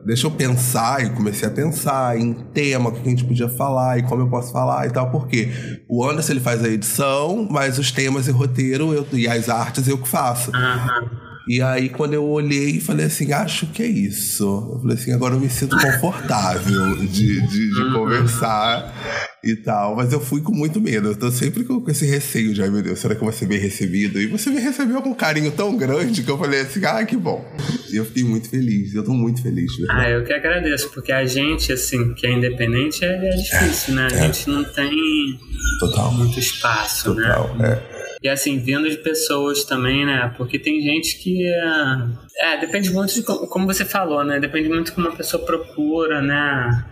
[0.05, 1.03] deixa eu pensar.
[1.03, 4.29] E comecei a pensar em tema, o que a gente podia falar e como eu
[4.29, 5.11] posso falar e tal.
[5.11, 5.51] Porque
[5.89, 9.89] o Anderson ele faz a edição, mas os temas e roteiro eu, e as artes
[9.89, 10.51] eu que faço.
[10.51, 11.30] Uhum.
[11.51, 14.45] E aí, quando eu olhei e falei assim, acho que é isso.
[14.73, 17.93] Eu falei assim, agora eu me sinto confortável de, de, de uhum.
[17.93, 18.95] conversar
[19.43, 19.97] e tal.
[19.97, 21.09] Mas eu fui com muito medo.
[21.09, 23.47] Eu tô sempre com, esse receio de, ai meu Deus, será que eu vou ser
[23.47, 24.21] bem recebido?
[24.21, 27.17] E você me recebeu com um carinho tão grande que eu falei assim, ah, que
[27.17, 27.45] bom.
[27.93, 28.95] E eu fiquei muito feliz.
[28.95, 29.77] Eu tô muito feliz.
[29.77, 30.07] Verdade.
[30.07, 34.07] Ah, eu que agradeço, porque a gente, assim, que é independente, é, é difícil, né?
[34.09, 34.23] A é.
[34.23, 34.89] gente não tem
[35.81, 36.13] Total.
[36.13, 37.83] muito espaço, Total, né?
[37.97, 38.00] É.
[38.23, 40.35] E assim, vindo de pessoas também, né?
[40.37, 41.43] Porque tem gente que.
[41.43, 44.39] É, é depende muito de como você falou, né?
[44.39, 46.85] Depende muito de como a pessoa procura, né?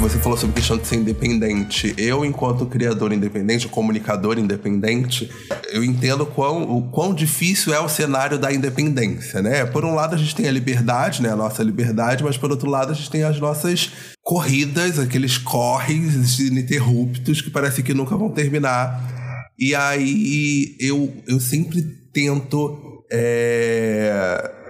[0.00, 1.94] Você falou sobre a questão de ser independente.
[1.98, 5.30] Eu, enquanto criador independente, comunicador independente,
[5.70, 9.66] eu entendo quão, o quão difícil é o cenário da independência, né?
[9.66, 11.30] Por um lado, a gente tem a liberdade, né?
[11.30, 16.38] A nossa liberdade, mas por outro lado, a gente tem as nossas corridas, aqueles corres
[16.40, 19.52] ininterruptos que parece que nunca vão terminar.
[19.56, 21.82] E aí eu, eu sempre
[22.12, 23.04] tento.
[23.12, 24.62] É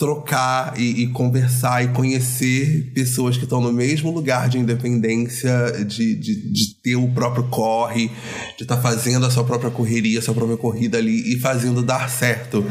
[0.00, 6.14] trocar e, e, conversar e conhecer pessoas que estão no mesmo lugar de independência, de,
[6.14, 8.10] de, de ter o próprio corre,
[8.56, 11.82] de estar tá fazendo a sua própria correria, a sua própria corrida ali e fazendo
[11.82, 12.64] dar certo.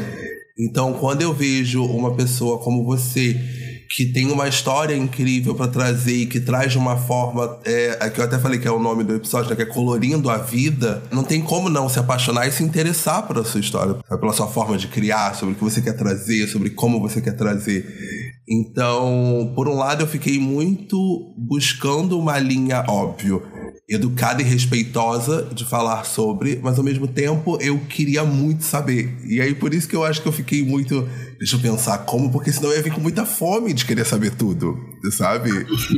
[0.58, 3.40] Então, quando eu vejo uma pessoa como você
[3.90, 8.08] que tem uma história incrível para trazer e que traz de uma forma é, é,
[8.08, 10.38] que eu até falei que é o nome do episódio, né, que é colorindo a
[10.38, 14.46] vida, não tem como não se apaixonar e se interessar pela sua história, pela sua
[14.46, 17.84] forma de criar, sobre o que você quer trazer, sobre como você quer trazer.
[18.48, 23.42] Então, por um lado, eu fiquei muito buscando uma linha óbvio
[23.90, 29.18] educada e respeitosa de falar sobre, mas ao mesmo tempo eu queria muito saber.
[29.26, 31.08] E aí por isso que eu acho que eu fiquei muito.
[31.40, 34.30] Deixa eu pensar como, porque senão eu ia vir com muita fome de querer saber
[34.32, 34.78] tudo,
[35.10, 35.48] sabe?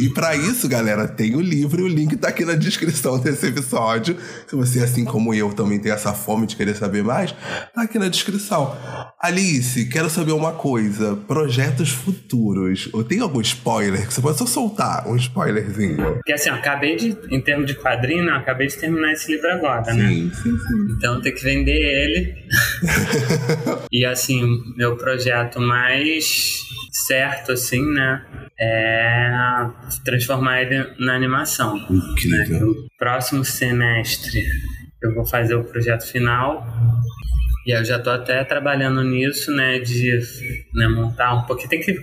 [0.00, 3.48] E para isso, galera, tem o livro e o link tá aqui na descrição desse
[3.48, 4.16] episódio.
[4.46, 7.33] Se você, assim como eu, também tem essa fome de querer saber mais,
[7.74, 8.72] tá aqui na descrição.
[9.20, 12.88] Alice, quero saber uma coisa: projetos futuros.
[12.92, 15.09] Ou tem algum spoiler que você pode só soltar?
[15.09, 15.96] Um spoilerzinho.
[15.96, 19.50] Porque assim, eu acabei de, em termos de quadrinho, eu acabei de terminar esse livro
[19.50, 20.09] agora, sim, né?
[20.09, 20.94] Sim, sim.
[20.96, 22.35] Então tem que vender ele.
[23.90, 24.40] e assim,
[24.76, 26.61] meu projeto mais
[27.07, 28.25] certo, assim, né?
[28.59, 29.12] É
[30.05, 31.77] transformar ele na animação.
[31.90, 32.49] Incrível.
[32.49, 32.61] Né?
[32.61, 34.42] No próximo semestre
[35.03, 36.64] eu vou fazer o projeto final.
[37.66, 40.18] E eu já tô até trabalhando nisso, né, de
[40.75, 41.68] né, montar um pouquinho.
[41.68, 41.97] Tem que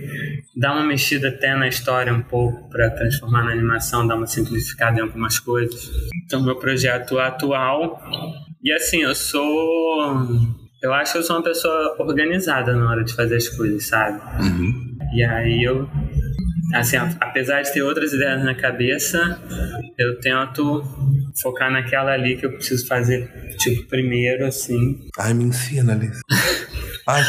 [0.56, 4.98] dar uma mexida até na história um pouco para transformar na animação, dar uma simplificada
[4.98, 5.90] em algumas coisas.
[6.24, 8.02] Então, meu projeto atual.
[8.62, 10.26] E assim, eu sou.
[10.82, 14.20] Eu acho que eu sou uma pessoa organizada na hora de fazer as coisas, sabe?
[14.42, 14.96] Uhum.
[15.12, 15.88] E aí eu.
[16.74, 19.40] Assim, apesar de ter outras ideias na cabeça,
[19.98, 20.82] eu tento
[21.42, 25.08] focar naquela ali que eu preciso fazer, tipo, primeiro, assim.
[25.18, 26.20] Ai, me ensina, Alice.
[27.06, 27.22] Ai,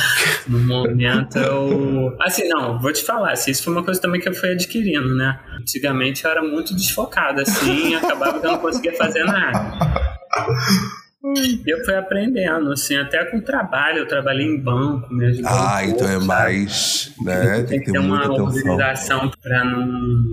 [0.48, 2.16] No momento eu.
[2.22, 5.16] Assim, não, vou te falar, assim, isso foi uma coisa também que eu fui adquirindo,
[5.16, 5.40] né?
[5.60, 9.72] Antigamente eu era muito desfocado, assim, e acabava que eu não conseguia fazer nada.
[11.23, 13.99] E eu fui aprendendo, assim, até com trabalho.
[13.99, 15.47] Eu trabalhei em banco mesmo.
[15.47, 16.25] ah, um então pouco, é sabe?
[16.25, 17.13] mais.
[17.23, 17.63] Né?
[17.63, 18.45] Tem que ter uma muita atenção.
[18.45, 20.23] organização pra não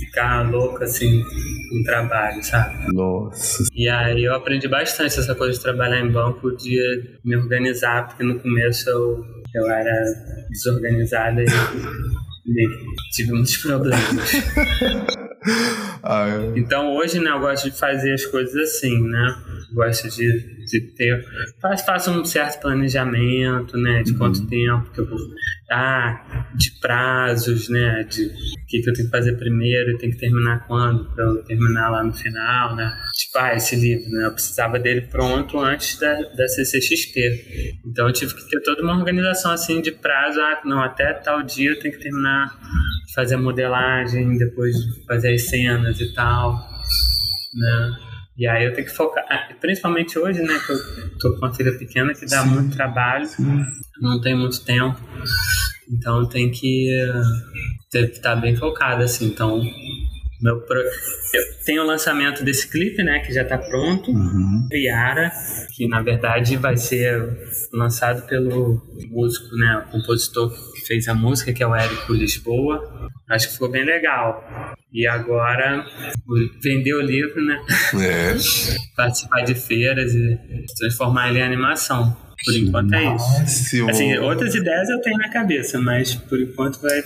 [0.00, 2.92] ficar louco, assim, com trabalho, sabe?
[2.92, 3.64] Nossa.
[3.74, 6.78] E aí eu aprendi bastante essa coisa de trabalhar em banco, de
[7.24, 10.04] me organizar, porque no começo eu, eu era
[10.50, 11.46] desorganizada e,
[12.46, 12.68] e
[13.12, 14.32] tive muitos problemas.
[16.04, 16.58] Ah, é.
[16.58, 19.36] Então hoje, né, eu gosto de fazer as coisas assim, né?
[19.74, 21.24] Gosto de, de ter.
[21.60, 24.02] Faço, faço um certo planejamento, né?
[24.02, 25.18] De quanto tempo que eu vou
[25.68, 28.04] dar, de prazos, né?
[28.04, 31.24] De o que, que eu tenho que fazer primeiro e tenho que terminar quando, para
[31.24, 32.92] eu terminar lá no final, né?
[33.14, 34.26] Tipo, ah, esse livro, né?
[34.26, 37.78] Eu precisava dele pronto antes da, da CCXP.
[37.86, 40.40] Então eu tive que ter toda uma organização assim de prazo.
[40.40, 42.52] Ah, não, até tal dia eu tenho que terminar
[43.14, 46.54] fazer a modelagem, depois fazer as cenas e tal,
[47.54, 48.11] né?
[48.36, 51.54] E aí eu tenho que focar, ah, principalmente hoje, né, que eu tô com uma
[51.54, 53.28] filha pequena que dá muito trabalho,
[54.00, 54.98] não tem muito tempo,
[55.90, 56.88] então tenho que
[57.90, 59.62] ter que estar bem focado, assim, então
[60.42, 60.78] pro...
[60.78, 64.68] eu tenho o lançamento desse clipe, né, que já tá pronto, Uhum.
[64.72, 65.30] Yara,
[65.74, 67.22] que na verdade vai ser
[67.72, 73.08] lançado pelo músico, né, o compositor que fez a música, que é o Érico Lisboa.
[73.30, 74.44] Acho que ficou bem legal.
[74.92, 75.86] E agora
[76.62, 77.58] vender o livro, né,
[78.00, 78.34] É.
[78.96, 80.38] participar de feiras e
[80.78, 82.14] transformar ele em animação.
[82.44, 83.88] Por enquanto é isso.
[83.88, 87.00] Assim, outras ideias eu tenho na cabeça, mas por enquanto vai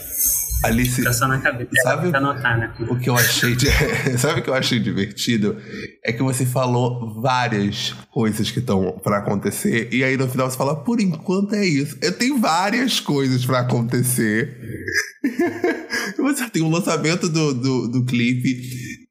[0.67, 1.71] Alice, só na cabeça.
[1.83, 2.73] Sabe- anotar, né?
[2.89, 3.67] o que eu achei de...
[4.19, 5.57] Sabe o que eu achei divertido?
[6.05, 10.57] É que você falou várias coisas que estão pra acontecer e aí no final você
[10.57, 11.97] fala, por enquanto é isso.
[12.01, 14.57] Eu tenho várias coisas pra acontecer.
[16.19, 18.63] você tem o lançamento do, do, do clipe,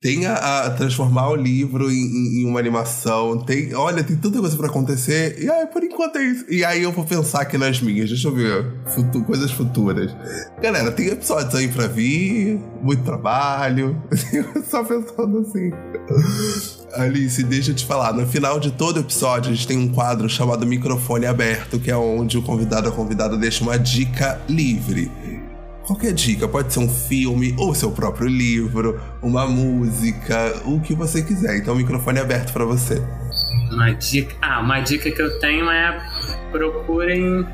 [0.06, 1.96] tem a, a transformar o livro em,
[2.42, 6.24] em- uma animação, tem, olha, tem tanta coisa pra acontecer e aí por enquanto é
[6.24, 6.46] isso.
[6.48, 10.16] E aí eu vou pensar aqui nas minhas, deixa eu ver, futu- coisas futuras.
[10.62, 14.00] Galera, tem episódios aí pra vir, muito trabalho,
[14.70, 15.72] só pensando assim.
[16.94, 20.30] Alice, deixa eu te falar, no final de todo episódio a gente tem um quadro
[20.30, 25.12] chamado Microfone Aberto, que é onde o convidado ou convidada deixa uma dica livre.
[25.86, 31.22] Qualquer dica, pode ser um filme ou seu próprio livro, uma música, o que você
[31.22, 31.58] quiser.
[31.58, 33.04] Então, o microfone é aberto pra você.
[33.72, 34.36] Uma dica.
[34.42, 36.04] Ah, uma dica que eu tenho é
[36.52, 37.46] procurem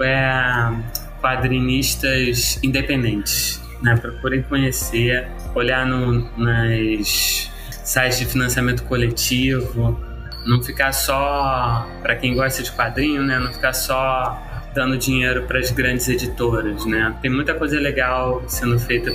[0.00, 0.72] é,
[1.20, 3.60] quadrinistas independentes.
[3.82, 3.96] Né?
[3.96, 7.50] Procurem conhecer, olhar no, nas
[7.84, 10.00] sites de financiamento coletivo,
[10.46, 13.38] não ficar só para quem gosta de quadrinho, né?
[13.38, 14.42] Não ficar só
[14.74, 17.14] dando dinheiro para as grandes editoras, né?
[17.20, 19.12] Tem muita coisa legal sendo feita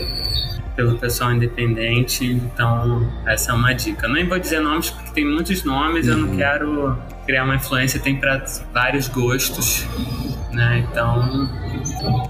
[0.76, 4.08] pelo pessoal independente, então essa é uma dica.
[4.08, 8.16] Nem vou dizer nomes porque tem muitos nomes, eu não quero criar uma influência, tem
[8.16, 9.86] para vários gostos,
[10.52, 10.86] né?
[10.88, 11.50] Então,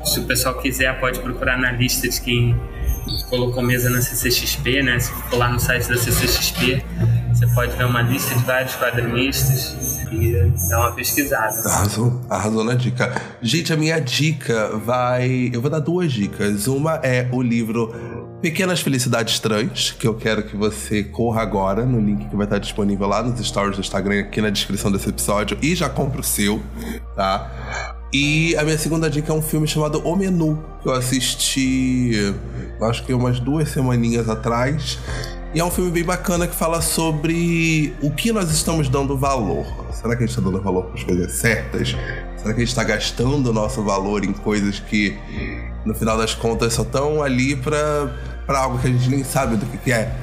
[0.05, 2.57] se o pessoal quiser, pode procurar na lista de quem
[3.29, 4.97] colocou mesa na CCXP, né?
[4.99, 6.83] Se for lá no site da CCXP,
[7.33, 9.96] você pode ver uma lista de vários quadrinistas.
[10.11, 11.59] E dar uma pesquisada.
[11.67, 13.21] Arrasou, arrasou na dica.
[13.41, 15.49] Gente, a minha dica vai.
[15.53, 16.67] Eu vou dar duas dicas.
[16.67, 17.93] Uma é o livro
[18.41, 22.59] Pequenas Felicidades Trans, que eu quero que você corra agora no link que vai estar
[22.59, 26.23] disponível lá nos stories do Instagram, aqui na descrição desse episódio, e já compra o
[26.23, 26.61] seu,
[27.15, 27.97] tá?
[28.13, 32.33] E a minha segunda dica é um filme chamado O Menu, que eu assisti,
[32.81, 34.99] acho que umas duas semaninhas atrás.
[35.57, 39.65] E é um filme bem bacana que fala sobre o que nós estamos dando valor.
[39.91, 41.95] Será que a gente está dando valor para as coisas certas?
[42.37, 45.17] Será que a gente está gastando o nosso valor em coisas que,
[45.83, 48.13] no final das contas, só estão ali para
[48.49, 50.15] algo que a gente nem sabe do que, que é?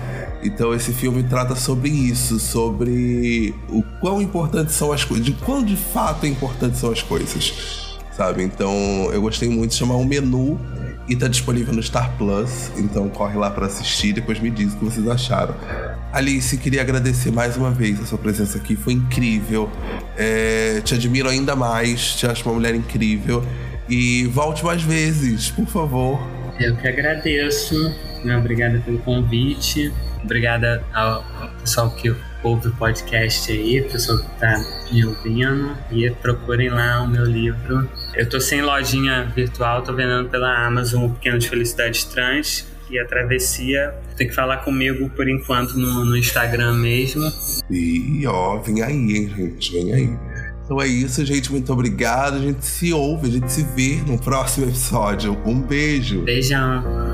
[0.45, 5.65] Então esse filme trata sobre isso, sobre o quão importantes são as coisas, de quão
[5.65, 8.45] de fato importantes são as coisas, sabe?
[8.45, 8.73] Então
[9.13, 10.61] eu gostei muito de chamar um menu
[11.09, 14.77] e tá disponível no Star Plus, então corre lá para assistir, depois me diz o
[14.79, 15.55] que vocês acharam.
[16.13, 19.71] Alice, queria agradecer mais uma vez a sua presença aqui, foi incrível.
[20.17, 23.45] É, te admiro ainda mais, te acho uma mulher incrível
[23.89, 26.21] e volte mais vezes, por favor.
[26.59, 27.75] Eu que agradeço,
[28.25, 28.37] né?
[28.37, 29.93] obrigada pelo convite.
[30.23, 31.23] Obrigada ao
[31.61, 35.77] pessoal que ouve o podcast aí, pessoal que tá me ouvindo.
[35.91, 37.89] E procurem lá o meu livro.
[38.17, 42.67] Eu tô sem lojinha virtual, tô vendendo pela Amazon o Pequeno de Felicidades Trans.
[42.91, 47.33] E a travessia tem que falar comigo por enquanto no, no Instagram mesmo.
[47.71, 50.11] E ó, vem aí, hein, gente, vem aí.
[50.65, 51.51] Então é isso, gente.
[51.51, 52.37] Muito obrigado.
[52.37, 55.37] A gente se ouve, a gente se vê no próximo episódio.
[55.45, 56.23] Um beijo.
[56.23, 57.14] Beijão.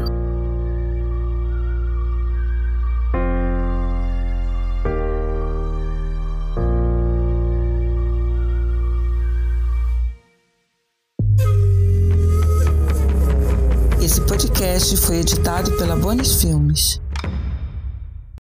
[14.11, 17.01] Esse podcast foi editado pela Bonis Filmes.